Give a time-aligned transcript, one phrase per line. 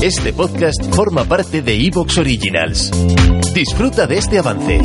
[0.00, 2.92] Este podcast forma parte de Evox Originals.
[3.52, 4.78] Disfruta de este avance.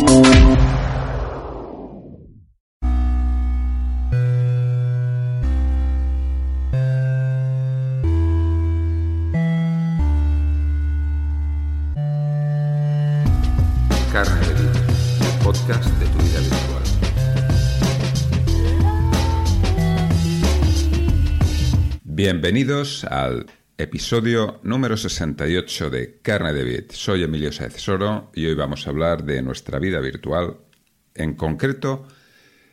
[14.12, 14.82] Carne de Vida,
[15.22, 16.84] el podcast de tu vida virtual.
[22.04, 23.46] Bienvenidos al
[23.78, 26.92] episodio número 68 de Carne de Bit.
[26.92, 30.58] Soy Emilio Saez Soro y hoy vamos a hablar de nuestra vida virtual,
[31.16, 32.08] en concreto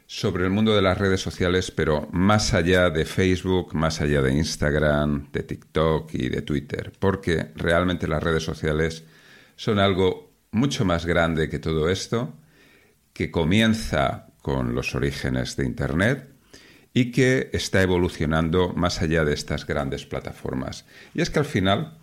[0.07, 4.35] sobre el mundo de las redes sociales, pero más allá de Facebook, más allá de
[4.35, 9.05] Instagram, de TikTok y de Twitter, porque realmente las redes sociales
[9.57, 12.35] son algo mucho más grande que todo esto,
[13.13, 16.30] que comienza con los orígenes de Internet
[16.93, 20.87] y que está evolucionando más allá de estas grandes plataformas.
[21.15, 21.99] Y es que al final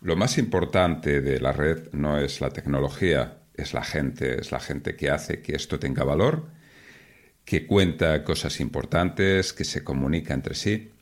[0.00, 4.60] lo más importante de la red no es la tecnología, es la gente, es la
[4.60, 6.48] gente que hace que esto tenga valor,
[7.44, 10.92] que cuenta cosas importantes, que se comunica entre sí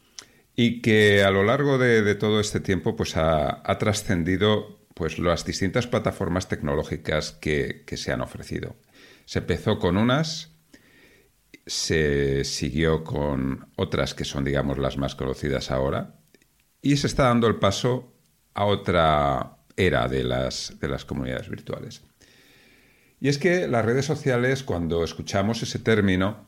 [0.54, 5.88] y que a lo largo de, todo este tiempo pues ha, trascendido pues las distintas
[5.88, 8.76] plataformas tecnológicas que se han ofrecido.
[9.24, 10.53] Se empezó con unas
[11.66, 16.20] se siguió con otras que son, digamos, las más conocidas ahora,
[16.82, 18.12] y se está dando el paso
[18.54, 22.02] a otra era de las, de las comunidades virtuales.
[23.20, 26.46] Y es que las redes sociales, cuando escuchamos ese término,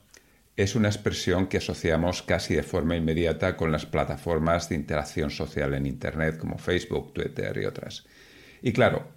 [0.57, 5.75] es una expresión que asociamos casi de forma inmediata con las plataformas de interacción social
[5.75, 8.05] en Internet como Facebook, Twitter y otras.
[8.63, 9.09] Y claro,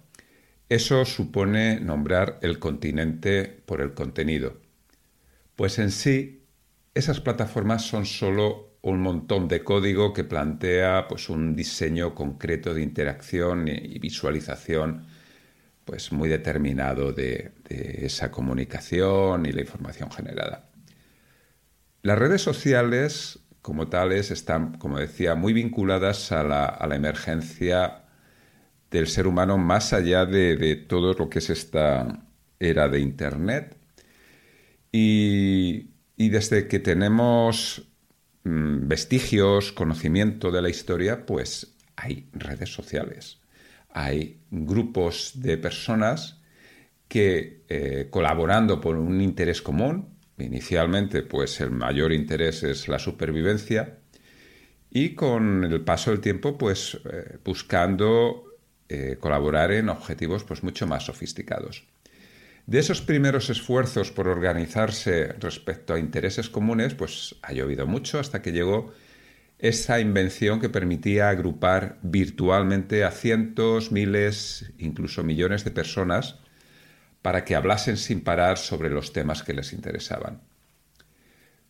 [0.68, 4.60] eso supone nombrar el continente por el contenido.
[5.60, 6.46] Pues en sí,
[6.94, 12.80] esas plataformas son solo un montón de código que plantea pues, un diseño concreto de
[12.80, 15.04] interacción y visualización
[15.84, 20.70] pues, muy determinado de, esa comunicación y la información generada.
[22.00, 28.04] Las redes sociales, como tales, están, como decía, muy vinculadas a la, emergencia
[28.90, 32.24] del ser humano más allá de, de todo lo que es esta
[32.58, 33.76] era de Internet
[34.92, 37.88] y, desde que tenemos
[38.44, 43.38] mm, vestigios, conocimiento de la historia, pues hay redes sociales.
[43.90, 46.40] Hay grupos de personas
[47.08, 53.98] que eh, colaborando por un interés común, inicialmente pues el mayor interés es la supervivencia,
[54.90, 58.44] y con el paso del tiempo pues eh, buscando
[58.88, 61.86] eh, colaborar en objetivos pues mucho más sofisticados.
[62.66, 68.42] De esos primeros esfuerzos por organizarse respecto a intereses comunes, pues ha llovido mucho hasta
[68.42, 68.92] que llegó
[69.58, 76.36] esa invención que permitía agrupar virtualmente a cientos, miles, incluso millones de personas
[77.22, 80.40] para que hablasen sin parar sobre los temas que les interesaban.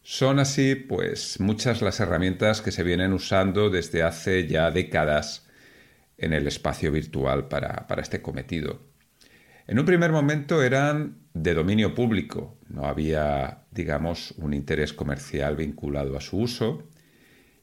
[0.03, 5.47] Son así, pues, muchas las herramientas que se vienen usando desde hace ya décadas
[6.17, 8.90] en el espacio virtual para, para este cometido.
[9.67, 16.17] En un primer momento eran de dominio público, no había, digamos, un interés comercial vinculado
[16.17, 16.89] a su uso,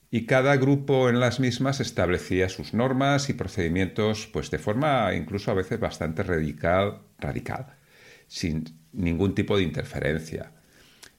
[0.10, 5.52] y cada grupo en las mismas establecía sus normas y procedimientos, pues de forma incluso
[5.52, 7.78] a veces bastante radical, radical
[8.28, 10.52] sin ningún tipo de interferencia.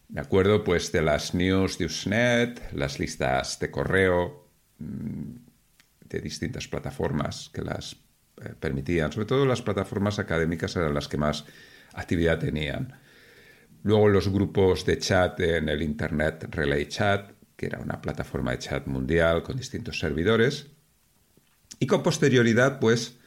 [0.09, 5.35] Me acuerdo pues de las news de Usenet, las listas de correo mm,
[6.09, 7.97] de distintas plataformas que las
[8.61, 9.13] permitían.
[9.13, 11.45] Sobre todo las plataformas académicas eran las que más
[11.95, 12.99] actividad tenían.
[13.83, 18.59] Luego los grupos de chat en el Internet Relay Chat, que era una plataforma de
[18.59, 20.67] chat mundial con distintos servidores.
[21.79, 23.19] Y con posterioridad, pues,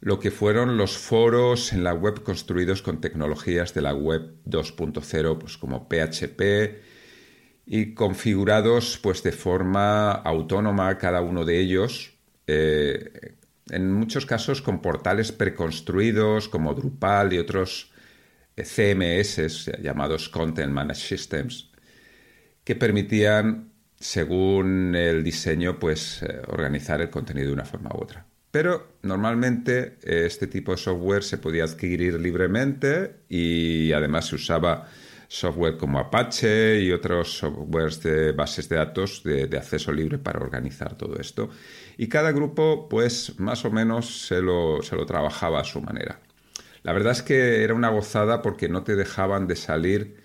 [0.00, 5.38] lo que fueron los foros en la web construidos con tecnologías de la web 2.0,
[5.38, 6.82] pues como PHP,
[7.66, 12.12] y configurados pues de forma autónoma cada uno de ellos,
[12.46, 13.34] eh,
[13.70, 17.92] en muchos casos con portales preconstruidos como Drupal y otros
[18.56, 21.70] eh, CMS llamados Content Managed Systems,
[22.64, 28.26] que permitían, según el diseño, pues eh, organizar el contenido de una forma u otra.
[28.50, 34.88] Pero normalmente eh, este tipo de software se podía adquirir libremente y además se usaba
[35.28, 40.96] software como Apache y otros softwares de bases de datos de, acceso libre para organizar
[40.96, 41.50] todo esto.
[41.96, 46.20] Y cada grupo, pues, más o menos se lo, se lo trabajaba a su manera.
[46.82, 50.16] La verdad es que era una gozada porque no te dejaban de salir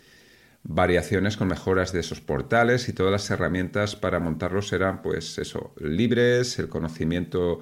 [0.64, 5.74] variaciones con mejoras de esos portales y todas las herramientas para montarlos eran, pues, eso,
[5.80, 7.62] libres, el conocimiento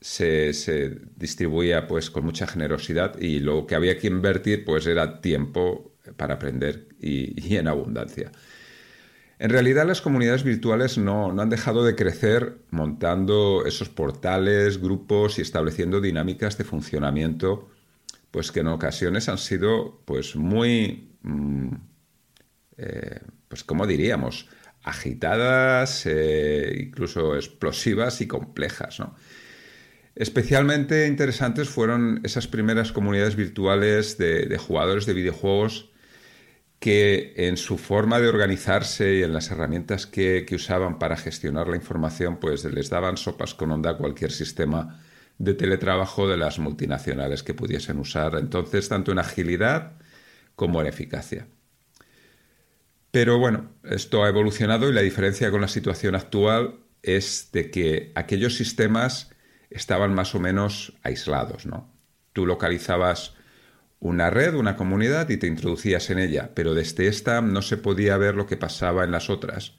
[0.00, 5.92] se, distribuía pues con mucha generosidad y lo que había que invertir pues era tiempo
[6.16, 8.32] para aprender y, en abundancia.
[9.38, 15.38] En realidad las comunidades virtuales no, no, han dejado de crecer montando esos portales, grupos
[15.38, 17.68] y estableciendo dinámicas de funcionamiento,
[18.30, 21.74] pues que en ocasiones han sido pues muy, mm,
[22.78, 24.48] eh, pues como diríamos,
[24.82, 29.00] agitadas, eh, incluso explosivas y complejas.
[30.14, 35.87] Especialmente interesantes fueron esas primeras comunidades virtuales de, jugadores de videojuegos
[36.78, 41.76] que en su forma de organizarse y en las herramientas que, usaban para gestionar la
[41.76, 45.02] información, pues les daban sopas con onda a cualquier sistema
[45.38, 49.98] de teletrabajo de las multinacionales que pudiesen usar entonces, tanto en agilidad
[50.54, 51.48] como en eficacia.
[53.10, 58.12] Pero bueno, esto ha evolucionado y la diferencia con la situación actual es de que
[58.14, 59.30] aquellos sistemas
[59.70, 61.92] estaban más o menos aislados, ¿no?
[62.32, 63.34] Tú localizabas
[64.00, 68.16] una red, una comunidad y te introducías en ella, pero desde esta no se podía
[68.16, 69.74] ver lo que pasaba en las otras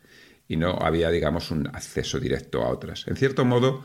[0.48, 3.07] y no había, digamos, un acceso directo a otras.
[3.07, 3.83] En cierto modo,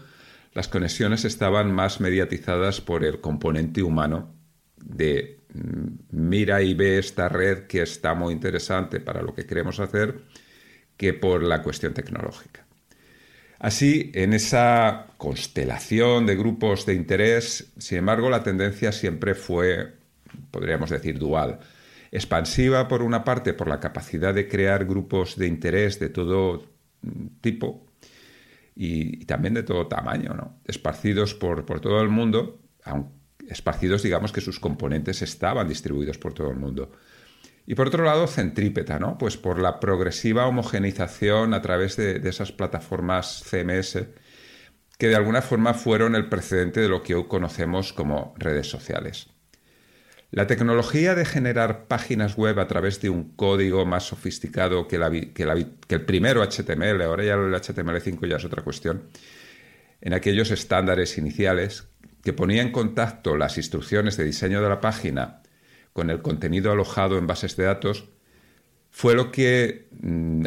[0.54, 4.34] las conexiones estaban más mediatizadas por el componente humano
[4.76, 9.80] de mm, mira y ve esta red que está muy interesante para lo que queremos
[9.80, 10.22] hacer
[10.96, 12.64] que por la cuestión tecnológica.
[13.58, 19.94] Así, en esa constelación de grupos de interés, sin embargo, la tendencia siempre fue,
[20.50, 21.58] podríamos decir, dual.
[22.10, 26.70] Expansiva, por una parte, por la capacidad de crear grupos de interés de todo
[27.40, 27.86] tipo
[28.76, 30.60] y, también de todo tamaño, ¿no?
[30.64, 32.60] esparcidos por, por todo el mundo,
[33.48, 36.92] esparcidos, digamos, que sus componentes estaban distribuidos por todo el mundo.
[37.66, 39.16] Y por otro lado, centrípeta, ¿no?
[39.16, 44.06] Pues por la progresiva homogeneización a través de, esas plataformas CMS
[44.98, 49.28] que de alguna forma fueron el precedente de lo que hoy conocemos como redes sociales.
[50.34, 56.04] La tecnología de generar páginas web a través de un código más sofisticado que, el
[56.04, 59.04] primero HTML, ahora ya el HTML5 ya es otra cuestión,
[60.00, 61.86] en aquellos estándares iniciales
[62.24, 65.40] que ponía en contacto las instrucciones de diseño de la página
[65.92, 68.08] con el contenido alojado en bases de datos,
[68.90, 70.46] fue lo que mm,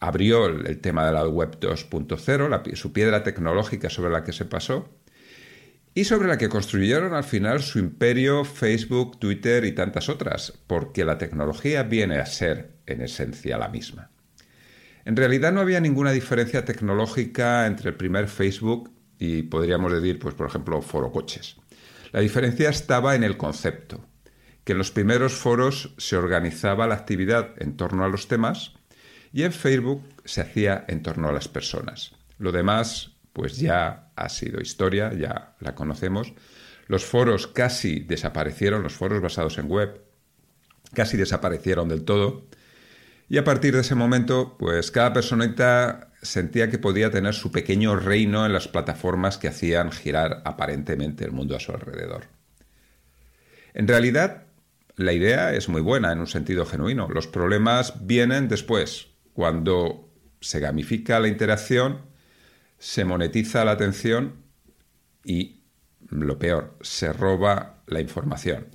[0.00, 4.88] abrió el, tema de la web 2.0, su piedra tecnológica sobre la que se pasó,
[5.94, 11.04] y sobre la que construyeron al final su imperio Facebook, Twitter y tantas otras, porque
[11.04, 14.10] la tecnología viene a ser en esencia la misma.
[15.04, 20.34] En realidad no había ninguna diferencia tecnológica entre el primer Facebook y podríamos decir, pues
[20.34, 21.56] por ejemplo, foro coches.
[22.12, 24.04] La diferencia estaba en el concepto
[24.68, 28.74] que en los primeros foros se organizaba la actividad en torno a los temas
[29.32, 32.12] y en Facebook se hacía en torno a las personas.
[32.36, 36.32] Lo demás, pues ya ha sido historia, ya la conocemos.
[36.88, 40.02] Los foros casi desaparecieron, los foros basados en web
[40.92, 42.48] casi desaparecieron del todo.
[43.28, 47.94] Y a partir de ese momento, pues cada personita sentía que podía tener su pequeño
[47.94, 52.24] reino en las plataformas que hacían girar aparentemente el mundo a su alrededor.
[53.72, 54.46] En realidad,
[54.96, 57.08] la idea es muy buena en un sentido genuino.
[57.08, 60.10] Los problemas vienen después, cuando
[60.40, 62.07] se gamifica la interacción,
[62.78, 64.36] se monetiza la atención
[65.24, 65.62] y,
[66.08, 68.66] lo peor, se roba la información.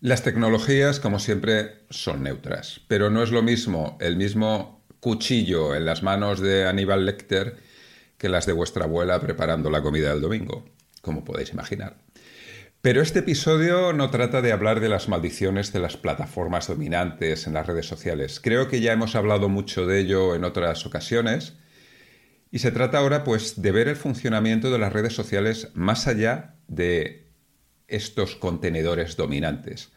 [0.00, 5.84] Las tecnologías, como siempre, son neutras, pero no es lo mismo el mismo cuchillo en
[5.84, 7.56] las manos de Aníbal Lecter
[8.18, 10.64] que las de vuestra abuela preparando la comida del domingo,
[11.02, 11.96] como podéis imaginar.
[12.80, 17.54] Pero este episodio no trata de hablar de las maldiciones de las plataformas dominantes en
[17.54, 18.40] las redes sociales.
[18.40, 21.54] Creo que ya hemos hablado mucho de ello en otras ocasiones.
[22.54, 26.54] Y se trata ahora pues de ver el funcionamiento de las redes sociales más allá
[26.68, 27.26] de
[27.88, 29.90] estos contenedores dominantes.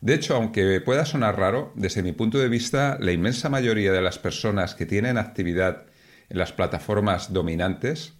[0.00, 4.02] De hecho, aunque pueda sonar raro, desde mi punto de vista, la inmensa mayoría de
[4.02, 5.86] las personas que tienen actividad
[6.28, 8.12] en las plataformas dominantes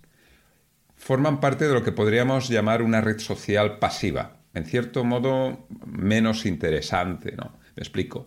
[0.97, 6.45] forman parte de lo que podríamos llamar una red social pasiva, en cierto modo menos
[6.45, 7.57] interesante, ¿no?
[7.77, 8.27] Me explico.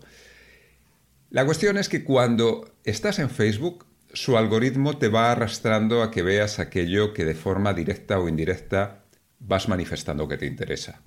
[1.32, 6.22] La cuestión es que cuando estás en Facebook, su algoritmo te va arrastrando a que
[6.22, 9.06] veas aquello que de forma directa o indirecta
[9.40, 11.02] vas manifestando que te interesa.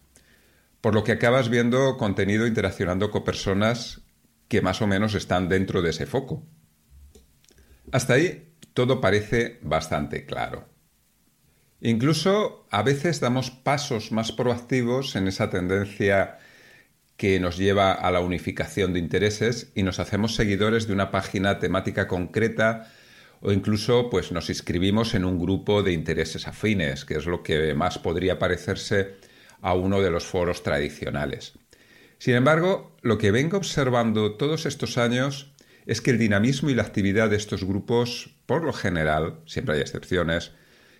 [0.80, 4.02] Por lo que acabas viendo contenido interaccionando con personas
[4.48, 6.44] que más o menos están dentro de ese foco.
[7.92, 10.68] Hasta ahí todo parece bastante claro.
[11.80, 16.38] Incluso a veces damos pasos más proactivos en esa tendencia
[17.16, 21.58] que nos lleva a la unificación de intereses y nos hacemos seguidores de una página
[21.58, 22.90] temática concreta
[23.40, 27.74] o incluso pues nos inscribimos en un grupo de intereses afines, que es lo que
[27.74, 29.16] más podría parecerse
[29.60, 31.58] a uno de los foros tradicionales.
[32.18, 35.52] Sin embargo, lo que vengo observando todos estos años
[35.86, 39.80] es que el dinamismo y la actividad de estos grupos, por lo general, siempre hay
[39.80, 40.52] excepciones,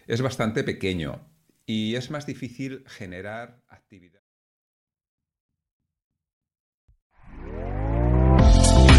[0.06, 1.20] es bastante pequeño
[1.66, 3.60] y es más difícil generar